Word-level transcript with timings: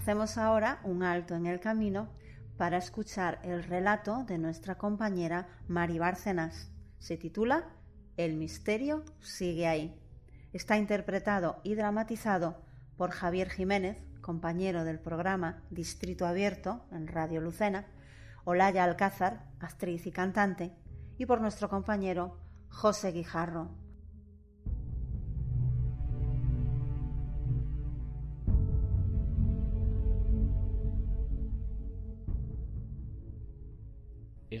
Hacemos 0.00 0.38
ahora 0.38 0.80
un 0.82 1.02
alto 1.02 1.34
en 1.34 1.44
el 1.44 1.60
camino 1.60 2.08
para 2.56 2.78
escuchar 2.78 3.38
el 3.42 3.62
relato 3.62 4.24
de 4.24 4.38
nuestra 4.38 4.78
compañera 4.78 5.46
Mari 5.68 5.98
Bárcenas. 5.98 6.70
Se 6.98 7.18
titula 7.18 7.68
El 8.16 8.36
misterio 8.36 9.04
sigue 9.20 9.66
ahí. 9.66 9.94
Está 10.54 10.78
interpretado 10.78 11.60
y 11.64 11.74
dramatizado 11.74 12.62
por 12.96 13.10
Javier 13.10 13.50
Jiménez, 13.50 13.98
compañero 14.22 14.84
del 14.84 14.98
programa 14.98 15.64
Distrito 15.68 16.26
Abierto 16.26 16.86
en 16.92 17.06
Radio 17.06 17.42
Lucena, 17.42 17.84
Olaya 18.44 18.84
Alcázar, 18.84 19.50
actriz 19.60 20.06
y 20.06 20.12
cantante, 20.12 20.72
y 21.18 21.26
por 21.26 21.42
nuestro 21.42 21.68
compañero 21.68 22.38
José 22.70 23.12
Guijarro. 23.12 23.79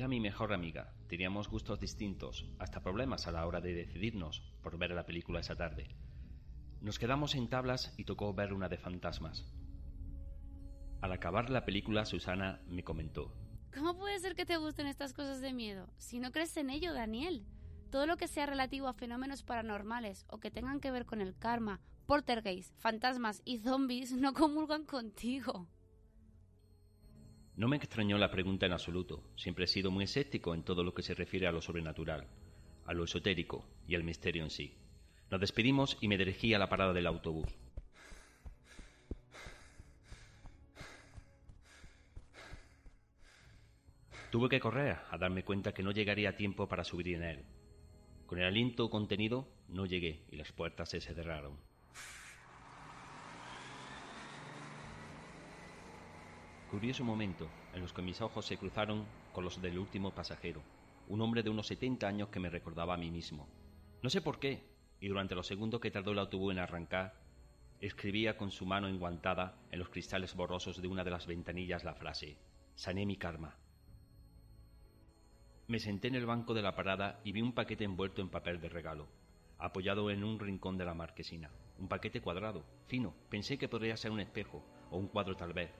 Era 0.00 0.08
mi 0.08 0.18
mejor 0.18 0.54
amiga. 0.54 0.94
Teníamos 1.08 1.50
gustos 1.50 1.78
distintos, 1.78 2.46
hasta 2.58 2.80
problemas 2.80 3.26
a 3.26 3.32
la 3.32 3.46
hora 3.46 3.60
de 3.60 3.74
decidirnos 3.74 4.40
por 4.62 4.78
ver 4.78 4.92
la 4.92 5.04
película 5.04 5.40
esa 5.40 5.56
tarde. 5.56 5.94
Nos 6.80 6.98
quedamos 6.98 7.34
en 7.34 7.50
tablas 7.50 7.92
y 7.98 8.04
tocó 8.04 8.32
ver 8.32 8.54
una 8.54 8.70
de 8.70 8.78
fantasmas. 8.78 9.44
Al 11.02 11.12
acabar 11.12 11.50
la 11.50 11.66
película, 11.66 12.06
Susana 12.06 12.62
me 12.66 12.82
comentó. 12.82 13.30
¿Cómo 13.74 13.94
puede 13.98 14.18
ser 14.20 14.34
que 14.34 14.46
te 14.46 14.56
gusten 14.56 14.86
estas 14.86 15.12
cosas 15.12 15.42
de 15.42 15.52
miedo? 15.52 15.86
Si 15.98 16.18
no 16.18 16.32
crees 16.32 16.56
en 16.56 16.70
ello, 16.70 16.94
Daniel. 16.94 17.44
Todo 17.90 18.06
lo 18.06 18.16
que 18.16 18.26
sea 18.26 18.46
relativo 18.46 18.88
a 18.88 18.94
fenómenos 18.94 19.42
paranormales 19.42 20.24
o 20.30 20.40
que 20.40 20.50
tengan 20.50 20.80
que 20.80 20.92
ver 20.92 21.04
con 21.04 21.20
el 21.20 21.36
karma, 21.36 21.78
poltergeist, 22.06 22.74
fantasmas 22.78 23.42
y 23.44 23.58
zombies 23.58 24.12
no 24.14 24.32
comulgan 24.32 24.86
contigo. 24.86 25.68
No 27.56 27.68
me 27.68 27.76
extrañó 27.76 28.16
la 28.16 28.30
pregunta 28.30 28.66
en 28.66 28.72
absoluto. 28.72 29.22
Siempre 29.36 29.64
he 29.64 29.68
sido 29.68 29.90
muy 29.90 30.04
escéptico 30.04 30.54
en 30.54 30.62
todo 30.62 30.82
lo 30.82 30.94
que 30.94 31.02
se 31.02 31.14
refiere 31.14 31.46
a 31.46 31.52
lo 31.52 31.60
sobrenatural, 31.60 32.26
a 32.86 32.94
lo 32.94 33.04
esotérico 33.04 33.66
y 33.86 33.94
al 33.94 34.04
misterio 34.04 34.44
en 34.44 34.50
sí. 34.50 34.74
Nos 35.30 35.40
despedimos 35.40 35.96
y 36.00 36.08
me 36.08 36.18
dirigí 36.18 36.54
a 36.54 36.58
la 36.58 36.68
parada 36.68 36.92
del 36.92 37.06
autobús. 37.06 37.48
Tuve 44.30 44.48
que 44.48 44.60
correr 44.60 44.96
a 45.10 45.18
darme 45.18 45.42
cuenta 45.42 45.72
que 45.72 45.82
no 45.82 45.90
llegaría 45.90 46.30
a 46.30 46.36
tiempo 46.36 46.68
para 46.68 46.84
subir 46.84 47.08
en 47.14 47.24
él. 47.24 47.44
Con 48.26 48.38
el 48.38 48.46
aliento 48.46 48.88
contenido 48.88 49.48
no 49.68 49.86
llegué 49.86 50.24
y 50.30 50.36
las 50.36 50.52
puertas 50.52 50.88
se 50.90 51.00
cerraron. 51.00 51.58
Curioso 56.70 57.02
momento 57.02 57.48
en 57.74 57.80
los 57.80 57.92
que 57.92 58.00
mis 58.00 58.20
ojos 58.20 58.46
se 58.46 58.56
cruzaron 58.56 59.04
con 59.32 59.42
los 59.42 59.60
del 59.60 59.76
último 59.76 60.14
pasajero, 60.14 60.62
un 61.08 61.20
hombre 61.20 61.42
de 61.42 61.50
unos 61.50 61.66
70 61.66 62.06
años 62.06 62.28
que 62.28 62.38
me 62.38 62.48
recordaba 62.48 62.94
a 62.94 62.96
mí 62.96 63.10
mismo. 63.10 63.48
No 64.04 64.08
sé 64.08 64.20
por 64.20 64.38
qué, 64.38 64.62
y 65.00 65.08
durante 65.08 65.34
los 65.34 65.48
segundos 65.48 65.80
que 65.80 65.90
tardó 65.90 66.12
el 66.12 66.20
autobús 66.20 66.52
en 66.52 66.60
arrancar, 66.60 67.14
escribía 67.80 68.36
con 68.36 68.52
su 68.52 68.66
mano 68.66 68.86
enguantada 68.86 69.58
en 69.72 69.80
los 69.80 69.88
cristales 69.88 70.36
borrosos 70.36 70.80
de 70.80 70.86
una 70.86 71.02
de 71.02 71.10
las 71.10 71.26
ventanillas 71.26 71.82
la 71.82 71.94
frase: 71.96 72.36
Sané 72.76 73.04
mi 73.04 73.16
karma. 73.16 73.56
Me 75.66 75.80
senté 75.80 76.06
en 76.06 76.14
el 76.14 76.26
banco 76.26 76.54
de 76.54 76.62
la 76.62 76.76
parada 76.76 77.20
y 77.24 77.32
vi 77.32 77.42
un 77.42 77.52
paquete 77.52 77.82
envuelto 77.82 78.22
en 78.22 78.28
papel 78.28 78.60
de 78.60 78.68
regalo, 78.68 79.08
apoyado 79.58 80.08
en 80.08 80.22
un 80.22 80.38
rincón 80.38 80.78
de 80.78 80.84
la 80.84 80.94
marquesina. 80.94 81.50
Un 81.80 81.88
paquete 81.88 82.20
cuadrado, 82.20 82.64
fino. 82.86 83.12
Pensé 83.28 83.58
que 83.58 83.68
podría 83.68 83.96
ser 83.96 84.12
un 84.12 84.20
espejo, 84.20 84.62
o 84.92 84.98
un 84.98 85.08
cuadro 85.08 85.36
tal 85.36 85.52
vez. 85.52 85.72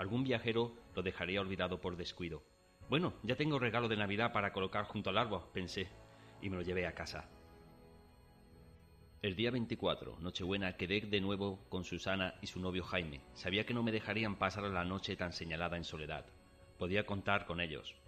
Algún 0.00 0.24
viajero 0.24 0.72
lo 0.96 1.02
dejaría 1.02 1.42
olvidado 1.42 1.78
por 1.78 1.94
descuido. 1.94 2.42
Bueno, 2.88 3.12
ya 3.22 3.36
tengo 3.36 3.58
regalo 3.58 3.86
de 3.86 3.98
Navidad 3.98 4.32
para 4.32 4.50
colocar 4.50 4.86
junto 4.86 5.10
al 5.10 5.18
árbol, 5.18 5.42
pensé, 5.52 5.88
y 6.40 6.48
me 6.48 6.56
lo 6.56 6.62
llevé 6.62 6.86
a 6.86 6.94
casa. 6.94 7.28
El 9.20 9.36
día 9.36 9.50
24, 9.50 10.16
Nochebuena, 10.20 10.78
quedé 10.78 11.02
de 11.02 11.20
nuevo 11.20 11.58
con 11.68 11.84
Susana 11.84 12.32
y 12.40 12.46
su 12.46 12.60
novio 12.60 12.82
Jaime. 12.82 13.20
Sabía 13.34 13.66
que 13.66 13.74
no 13.74 13.82
me 13.82 13.92
dejarían 13.92 14.36
pasar 14.36 14.62
la 14.62 14.84
noche 14.84 15.16
tan 15.16 15.34
señalada 15.34 15.76
en 15.76 15.84
soledad. 15.84 16.24
Podía 16.78 17.04
contar 17.04 17.44
con 17.44 17.60
ellos. 17.60 17.99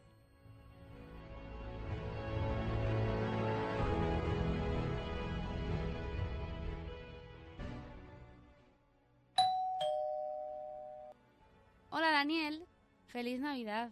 Daniel, 12.22 12.64
feliz 13.08 13.40
Navidad. 13.40 13.90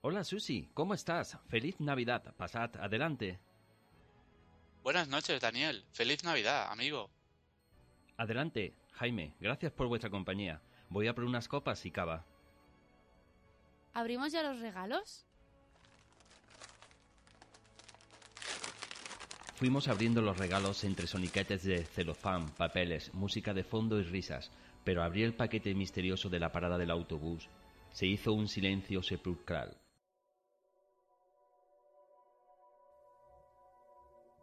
Hola 0.00 0.24
Susi, 0.24 0.70
¿cómo 0.72 0.94
estás? 0.94 1.36
Feliz 1.46 1.78
Navidad. 1.78 2.34
Pasad, 2.38 2.74
adelante. 2.76 3.38
Buenas 4.82 5.08
noches, 5.08 5.38
Daniel. 5.38 5.84
Feliz 5.92 6.24
Navidad, 6.24 6.72
amigo. 6.72 7.10
Adelante, 8.16 8.74
Jaime. 8.92 9.34
Gracias 9.40 9.72
por 9.72 9.88
vuestra 9.88 10.08
compañía. 10.08 10.62
Voy 10.88 11.06
a 11.06 11.14
por 11.14 11.24
unas 11.24 11.48
copas 11.48 11.84
y 11.84 11.90
cava. 11.90 12.24
¿Abrimos 13.92 14.32
ya 14.32 14.42
los 14.42 14.58
regalos? 14.60 15.26
Fuimos 19.56 19.86
abriendo 19.86 20.22
los 20.22 20.38
regalos 20.38 20.82
entre 20.84 21.06
soniquetes 21.06 21.62
de 21.62 21.84
celofán, 21.84 22.48
papeles, 22.54 23.12
música 23.12 23.52
de 23.52 23.64
fondo 23.64 24.00
y 24.00 24.02
risas, 24.02 24.50
pero 24.84 25.02
abrí 25.02 25.22
el 25.22 25.34
paquete 25.34 25.74
misterioso 25.74 26.28
de 26.28 26.40
la 26.40 26.52
parada 26.52 26.78
del 26.78 26.90
autobús. 26.90 27.48
Se 27.90 28.06
hizo 28.06 28.32
un 28.32 28.48
silencio 28.48 29.02
sepulcral. 29.02 29.76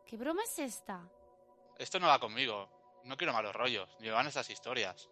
¿Qué 0.05 0.17
broma 0.17 0.41
es 0.43 0.59
esta? 0.59 1.07
Esto 1.77 1.99
no 1.99 2.07
va 2.07 2.19
conmigo. 2.19 2.67
No 3.05 3.15
quiero 3.15 3.33
malos 3.33 3.55
rollos, 3.55 3.89
ni 3.99 4.09
van 4.09 4.27
estas 4.27 4.49
historias. 4.49 5.09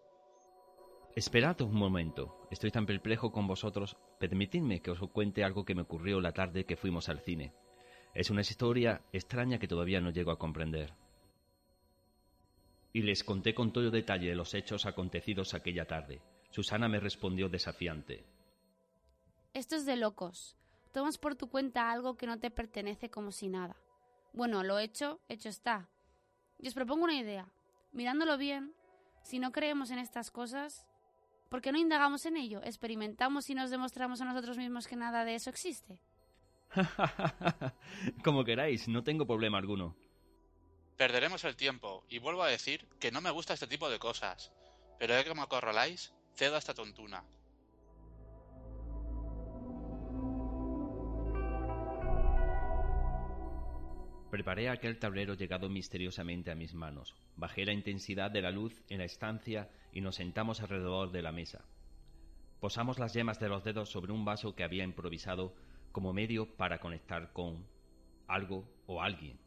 Esperad 1.14 1.60
un 1.62 1.74
momento. 1.74 2.46
Estoy 2.50 2.70
tan 2.70 2.86
perplejo 2.86 3.32
con 3.32 3.46
vosotros. 3.46 3.96
Permitidme 4.18 4.82
que 4.82 4.90
os 4.90 5.00
cuente 5.10 5.42
algo 5.42 5.64
que 5.64 5.74
me 5.74 5.82
ocurrió 5.82 6.20
la 6.20 6.32
tarde 6.32 6.64
que 6.64 6.76
fuimos 6.76 7.08
al 7.08 7.20
cine. 7.20 7.54
Es 8.14 8.30
una 8.30 8.40
historia 8.40 9.02
extraña 9.12 9.58
que 9.58 9.68
todavía 9.68 10.00
no 10.00 10.10
llego 10.10 10.30
a 10.30 10.38
comprender. 10.38 10.94
Y 12.98 13.02
les 13.02 13.22
conté 13.22 13.54
con 13.54 13.72
todo 13.72 13.92
detalle 13.92 14.34
los 14.34 14.54
hechos 14.54 14.84
acontecidos 14.84 15.54
aquella 15.54 15.86
tarde. 15.86 16.20
Susana 16.50 16.88
me 16.88 16.98
respondió 16.98 17.48
desafiante. 17.48 18.24
Esto 19.54 19.76
es 19.76 19.86
de 19.86 19.94
locos. 19.94 20.56
Tomas 20.92 21.16
por 21.16 21.36
tu 21.36 21.48
cuenta 21.48 21.92
algo 21.92 22.16
que 22.16 22.26
no 22.26 22.40
te 22.40 22.50
pertenece 22.50 23.08
como 23.08 23.30
si 23.30 23.46
nada. 23.46 23.76
Bueno, 24.32 24.64
lo 24.64 24.80
hecho, 24.80 25.20
hecho 25.28 25.48
está. 25.48 25.88
Y 26.58 26.66
os 26.66 26.74
propongo 26.74 27.04
una 27.04 27.14
idea. 27.14 27.46
Mirándolo 27.92 28.36
bien, 28.36 28.74
si 29.22 29.38
no 29.38 29.52
creemos 29.52 29.92
en 29.92 30.00
estas 30.00 30.32
cosas, 30.32 30.84
¿por 31.48 31.60
qué 31.60 31.70
no 31.70 31.78
indagamos 31.78 32.26
en 32.26 32.36
ello? 32.36 32.60
Experimentamos 32.64 33.48
y 33.48 33.54
nos 33.54 33.70
demostramos 33.70 34.20
a 34.22 34.24
nosotros 34.24 34.58
mismos 34.58 34.88
que 34.88 34.96
nada 34.96 35.24
de 35.24 35.36
eso 35.36 35.50
existe. 35.50 36.00
Como 38.24 38.42
queráis, 38.42 38.88
no 38.88 39.04
tengo 39.04 39.24
problema 39.24 39.58
alguno. 39.58 39.94
Perderemos 40.98 41.44
el 41.44 41.54
tiempo, 41.54 42.04
y 42.08 42.18
vuelvo 42.18 42.42
a 42.42 42.48
decir 42.48 42.84
que 42.98 43.12
no 43.12 43.20
me 43.20 43.30
gusta 43.30 43.54
este 43.54 43.68
tipo 43.68 43.88
de 43.88 44.00
cosas. 44.00 44.50
Pero 44.98 45.14
ya 45.14 45.22
que 45.22 45.32
me 45.32 45.42
acorraláis, 45.42 46.12
cedo 46.34 46.56
a 46.56 46.58
esta 46.58 46.74
tontuna. 46.74 47.22
Preparé 54.32 54.68
aquel 54.68 54.98
tablero 54.98 55.34
llegado 55.34 55.68
misteriosamente 55.68 56.50
a 56.50 56.56
mis 56.56 56.74
manos. 56.74 57.14
Bajé 57.36 57.64
la 57.64 57.72
intensidad 57.72 58.32
de 58.32 58.42
la 58.42 58.50
luz 58.50 58.82
en 58.88 58.98
la 58.98 59.04
estancia 59.04 59.70
y 59.92 60.00
nos 60.00 60.16
sentamos 60.16 60.60
alrededor 60.62 61.12
de 61.12 61.22
la 61.22 61.30
mesa. 61.30 61.64
Posamos 62.58 62.98
las 62.98 63.14
yemas 63.14 63.38
de 63.38 63.48
los 63.48 63.62
dedos 63.62 63.88
sobre 63.88 64.10
un 64.10 64.24
vaso 64.24 64.56
que 64.56 64.64
había 64.64 64.82
improvisado 64.82 65.54
como 65.92 66.12
medio 66.12 66.56
para 66.56 66.80
conectar 66.80 67.32
con 67.32 67.64
algo 68.26 68.68
o 68.88 69.00
alguien. 69.00 69.38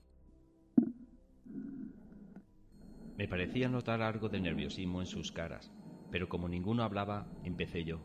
Me 3.17 3.27
parecía 3.27 3.69
notar 3.69 4.01
algo 4.01 4.29
de 4.29 4.39
nerviosismo 4.39 5.01
en 5.01 5.07
sus 5.07 5.31
caras, 5.31 5.71
pero 6.11 6.29
como 6.29 6.47
ninguno 6.47 6.83
hablaba, 6.83 7.27
empecé 7.43 7.83
yo, 7.83 7.99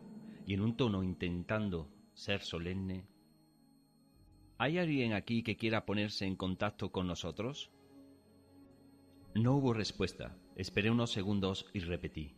y 0.46 0.54
en 0.54 0.60
un 0.60 0.76
tono 0.76 1.02
intentando 1.02 1.88
ser 2.14 2.42
solemne 2.42 3.04
¿Hay 4.58 4.78
alguien 4.78 5.12
aquí 5.12 5.42
que 5.42 5.56
quiera 5.56 5.84
ponerse 5.84 6.24
en 6.24 6.34
contacto 6.34 6.90
con 6.90 7.06
nosotros? 7.06 7.70
No 9.34 9.56
hubo 9.56 9.74
respuesta. 9.74 10.34
Esperé 10.56 10.90
unos 10.90 11.10
segundos 11.10 11.66
y 11.74 11.80
repetí. 11.80 12.32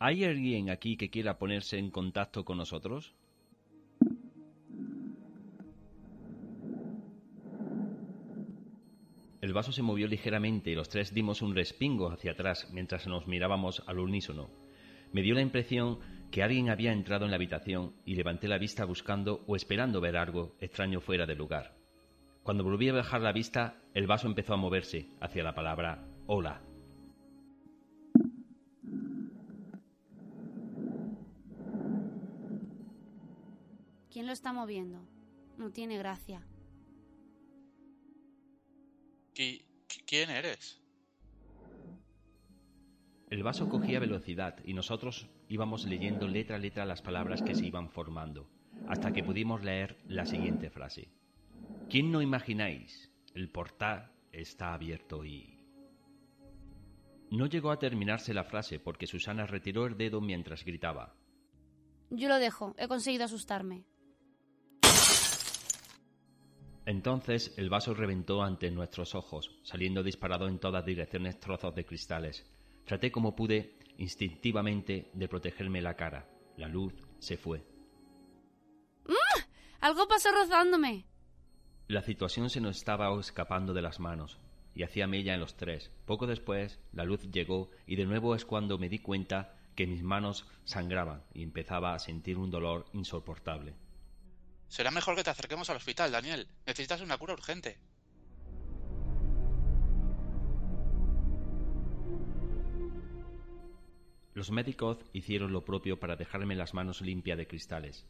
¿Hay 0.00 0.24
alguien 0.24 0.70
aquí 0.70 0.96
que 0.96 1.08
quiera 1.08 1.38
ponerse 1.38 1.78
en 1.78 1.92
contacto 1.92 2.44
con 2.44 2.58
nosotros? 2.58 3.14
El 9.52 9.56
vaso 9.56 9.70
se 9.70 9.82
movió 9.82 10.08
ligeramente 10.08 10.70
y 10.70 10.74
los 10.74 10.88
tres 10.88 11.12
dimos 11.12 11.42
un 11.42 11.54
respingo 11.54 12.10
hacia 12.10 12.32
atrás 12.32 12.70
mientras 12.72 13.06
nos 13.06 13.26
mirábamos 13.26 13.82
al 13.86 13.98
unísono. 13.98 14.48
Me 15.12 15.20
dio 15.20 15.34
la 15.34 15.42
impresión 15.42 15.98
que 16.30 16.42
alguien 16.42 16.70
había 16.70 16.90
entrado 16.90 17.26
en 17.26 17.32
la 17.32 17.36
habitación 17.36 17.94
y 18.06 18.14
levanté 18.14 18.48
la 18.48 18.56
vista 18.56 18.86
buscando 18.86 19.44
o 19.46 19.54
esperando 19.54 20.00
ver 20.00 20.16
algo 20.16 20.56
extraño 20.58 21.02
fuera 21.02 21.26
del 21.26 21.36
lugar. 21.36 21.76
Cuando 22.42 22.64
volví 22.64 22.88
a 22.88 22.94
bajar 22.94 23.20
la 23.20 23.34
vista, 23.34 23.76
el 23.92 24.06
vaso 24.06 24.26
empezó 24.26 24.54
a 24.54 24.56
moverse 24.56 25.10
hacia 25.20 25.44
la 25.44 25.54
palabra 25.54 26.08
hola. 26.26 26.62
¿Quién 34.10 34.26
lo 34.26 34.32
está 34.32 34.54
moviendo? 34.54 35.06
No 35.58 35.70
tiene 35.72 35.98
gracia. 35.98 36.42
¿Qui- 39.42 39.60
qui- 39.88 40.04
¿Quién 40.06 40.30
eres? 40.30 40.80
El 43.28 43.42
vaso 43.42 43.68
cogía 43.68 43.98
velocidad 43.98 44.56
y 44.64 44.72
nosotros 44.72 45.26
íbamos 45.48 45.84
leyendo 45.84 46.28
letra 46.28 46.54
a 46.56 46.58
letra 46.60 46.84
las 46.84 47.02
palabras 47.02 47.42
que 47.42 47.56
se 47.56 47.66
iban 47.66 47.90
formando, 47.90 48.48
hasta 48.86 49.12
que 49.12 49.24
pudimos 49.24 49.64
leer 49.64 49.96
la 50.06 50.26
siguiente 50.26 50.70
frase. 50.70 51.08
¿Quién 51.90 52.12
no 52.12 52.22
imagináis? 52.22 53.10
El 53.34 53.50
portal 53.50 54.12
está 54.30 54.74
abierto 54.74 55.24
y... 55.24 55.58
No 57.32 57.46
llegó 57.46 57.72
a 57.72 57.80
terminarse 57.80 58.32
la 58.34 58.44
frase 58.44 58.78
porque 58.78 59.08
Susana 59.08 59.44
retiró 59.46 59.86
el 59.86 59.96
dedo 59.96 60.20
mientras 60.20 60.64
gritaba. 60.64 61.16
Yo 62.10 62.28
lo 62.28 62.38
dejo, 62.38 62.76
he 62.78 62.86
conseguido 62.86 63.24
asustarme. 63.24 63.86
Entonces 66.92 67.54
el 67.56 67.70
vaso 67.70 67.94
reventó 67.94 68.42
ante 68.42 68.70
nuestros 68.70 69.14
ojos, 69.14 69.50
saliendo 69.62 70.02
disparado 70.02 70.46
en 70.46 70.58
todas 70.58 70.84
direcciones 70.84 71.40
trozos 71.40 71.74
de 71.74 71.86
cristales. 71.86 72.44
Traté 72.84 73.10
como 73.10 73.34
pude, 73.34 73.78
instintivamente, 73.96 75.10
de 75.14 75.26
protegerme 75.26 75.80
la 75.80 75.96
cara. 75.96 76.28
La 76.58 76.68
luz 76.68 76.92
se 77.18 77.38
fue. 77.38 77.64
Algo 79.80 80.06
pasó 80.06 80.32
rozándome. 80.32 81.06
La 81.88 82.02
situación 82.02 82.50
se 82.50 82.60
nos 82.60 82.76
estaba 82.76 83.18
escapando 83.18 83.72
de 83.72 83.80
las 83.80 83.98
manos, 83.98 84.38
y 84.74 84.82
hacía 84.82 85.06
mella 85.06 85.32
en 85.32 85.40
los 85.40 85.56
tres. 85.56 85.90
Poco 86.04 86.26
después, 86.26 86.78
la 86.92 87.06
luz 87.06 87.22
llegó, 87.30 87.70
y 87.86 87.96
de 87.96 88.04
nuevo 88.04 88.34
es 88.34 88.44
cuando 88.44 88.76
me 88.76 88.90
di 88.90 88.98
cuenta 88.98 89.56
que 89.74 89.86
mis 89.86 90.02
manos 90.02 90.46
sangraban 90.64 91.24
y 91.32 91.42
empezaba 91.42 91.94
a 91.94 91.98
sentir 91.98 92.36
un 92.36 92.50
dolor 92.50 92.84
insoportable. 92.92 93.76
Será 94.72 94.90
mejor 94.90 95.14
que 95.16 95.22
te 95.22 95.28
acerquemos 95.28 95.68
al 95.68 95.76
hospital, 95.76 96.10
Daniel. 96.10 96.48
Necesitas 96.66 97.02
una 97.02 97.18
cura 97.18 97.34
urgente. 97.34 97.76
Los 104.32 104.50
médicos 104.50 104.96
hicieron 105.12 105.52
lo 105.52 105.66
propio 105.66 106.00
para 106.00 106.16
dejarme 106.16 106.56
las 106.56 106.72
manos 106.72 107.02
limpias 107.02 107.36
de 107.36 107.46
cristales. 107.46 108.06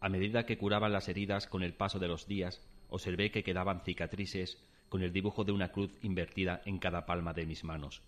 A 0.00 0.10
medida 0.10 0.44
que 0.44 0.58
curaban 0.58 0.92
las 0.92 1.08
heridas 1.08 1.46
con 1.46 1.62
el 1.62 1.72
paso 1.72 1.98
de 1.98 2.08
los 2.08 2.26
días, 2.26 2.60
observé 2.90 3.30
que 3.30 3.42
quedaban 3.42 3.80
cicatrices 3.80 4.62
con 4.90 5.02
el 5.02 5.10
dibujo 5.10 5.44
de 5.44 5.52
una 5.52 5.72
cruz 5.72 5.98
invertida 6.02 6.60
en 6.66 6.80
cada 6.80 7.06
palma 7.06 7.32
de 7.32 7.46
mis 7.46 7.64
manos. 7.64 8.02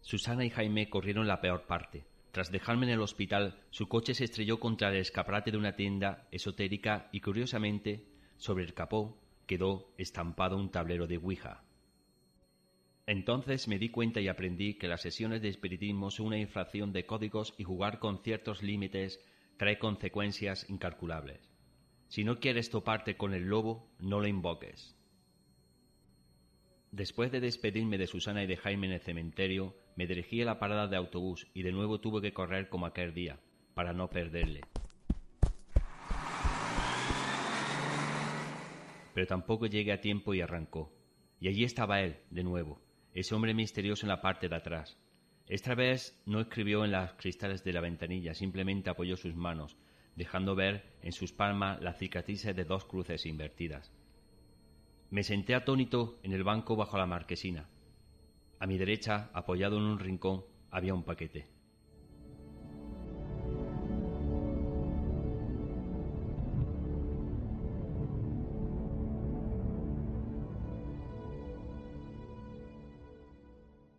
Susana 0.00 0.44
y 0.44 0.50
Jaime 0.50 0.88
corrieron 0.88 1.26
la 1.26 1.40
peor 1.40 1.66
parte. 1.66 2.06
Tras 2.36 2.52
dejarme 2.52 2.84
en 2.84 2.92
el 2.92 3.00
hospital, 3.00 3.62
su 3.70 3.88
coche 3.88 4.12
se 4.12 4.24
estrelló 4.24 4.60
contra 4.60 4.90
el 4.90 4.96
escaparate 4.96 5.50
de 5.50 5.56
una 5.56 5.74
tienda 5.74 6.28
esotérica 6.30 7.08
y, 7.10 7.22
curiosamente, 7.22 8.04
sobre 8.36 8.62
el 8.62 8.74
capó 8.74 9.18
quedó 9.46 9.94
estampado 9.96 10.58
un 10.58 10.70
tablero 10.70 11.06
de 11.06 11.16
Ouija. 11.16 11.64
Entonces 13.06 13.68
me 13.68 13.78
di 13.78 13.88
cuenta 13.88 14.20
y 14.20 14.28
aprendí 14.28 14.74
que 14.74 14.86
las 14.86 15.00
sesiones 15.00 15.40
de 15.40 15.48
espiritismo 15.48 16.10
son 16.10 16.26
una 16.26 16.38
infracción 16.38 16.92
de 16.92 17.06
códigos 17.06 17.54
y 17.56 17.64
jugar 17.64 18.00
con 18.00 18.22
ciertos 18.22 18.62
límites 18.62 19.18
trae 19.56 19.78
consecuencias 19.78 20.68
incalculables. 20.68 21.40
Si 22.08 22.22
no 22.22 22.38
quieres 22.38 22.68
toparte 22.68 23.16
con 23.16 23.32
el 23.32 23.44
lobo, 23.44 23.88
no 23.98 24.20
lo 24.20 24.26
invoques. 24.26 24.94
Después 26.96 27.30
de 27.30 27.40
despedirme 27.40 27.98
de 27.98 28.06
Susana 28.06 28.42
y 28.42 28.46
de 28.46 28.56
Jaime 28.56 28.86
en 28.86 28.94
el 28.94 29.00
cementerio, 29.00 29.76
me 29.96 30.06
dirigí 30.06 30.40
a 30.40 30.46
la 30.46 30.58
parada 30.58 30.86
de 30.86 30.96
autobús 30.96 31.46
y 31.52 31.62
de 31.62 31.70
nuevo 31.70 32.00
tuve 32.00 32.22
que 32.22 32.32
correr 32.32 32.70
como 32.70 32.86
aquel 32.86 33.12
día, 33.12 33.38
para 33.74 33.92
no 33.92 34.08
perderle. 34.08 34.62
Pero 39.12 39.26
tampoco 39.26 39.66
llegué 39.66 39.92
a 39.92 40.00
tiempo 40.00 40.32
y 40.32 40.40
arrancó. 40.40 40.90
Y 41.38 41.48
allí 41.48 41.64
estaba 41.64 42.00
él, 42.00 42.16
de 42.30 42.44
nuevo, 42.44 42.80
ese 43.12 43.34
hombre 43.34 43.52
misterioso 43.52 44.06
en 44.06 44.08
la 44.08 44.22
parte 44.22 44.48
de 44.48 44.56
atrás. 44.56 44.96
Esta 45.48 45.74
vez 45.74 46.18
no 46.24 46.40
escribió 46.40 46.82
en 46.86 46.92
las 46.92 47.12
cristales 47.12 47.62
de 47.62 47.74
la 47.74 47.82
ventanilla, 47.82 48.32
simplemente 48.32 48.88
apoyó 48.88 49.18
sus 49.18 49.34
manos, 49.34 49.76
dejando 50.14 50.54
ver 50.54 50.96
en 51.02 51.12
sus 51.12 51.30
palmas 51.30 51.78
las 51.82 51.98
cicatrices 51.98 52.56
de 52.56 52.64
dos 52.64 52.86
cruces 52.86 53.26
invertidas. 53.26 53.92
Me 55.10 55.22
senté 55.22 55.54
atónito 55.54 56.18
en 56.22 56.32
el 56.32 56.42
banco 56.42 56.74
bajo 56.74 56.98
la 56.98 57.06
marquesina. 57.06 57.68
A 58.58 58.66
mi 58.66 58.76
derecha, 58.76 59.30
apoyado 59.32 59.76
en 59.76 59.84
un 59.84 59.98
rincón, 59.98 60.44
había 60.70 60.94
un 60.94 61.04
paquete. 61.04 61.55